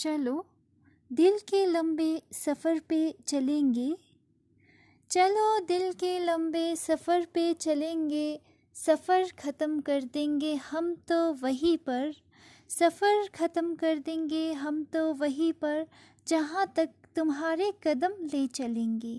[0.00, 0.46] चलो,
[1.10, 3.96] दिल के लंबे सफ़र पे चलेंगे।
[5.10, 8.40] चलो, दिल के लंबे सफ़र पे चलेंगे।
[8.74, 12.14] सफ़र ख़त्म कर देंगे हम तो वहीं पर।
[12.70, 15.86] सफ़र ख़त्म कर देंगे हम तो वहीं पर,
[16.26, 19.18] जहाँ तक तुम्हारे कदम ले चलेंगे।